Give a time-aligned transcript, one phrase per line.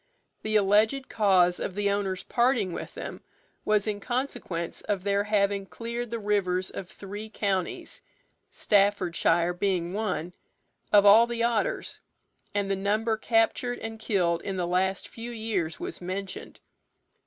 [0.41, 3.21] The alleged cause of the owner's parting with them
[3.65, 8.01] was in consequence of their having cleared the rivers of three counties
[8.49, 10.33] (Staffordshire being one)
[10.91, 11.99] of all the otters,
[12.55, 16.59] and the number captured and killed in the last few years was mentioned.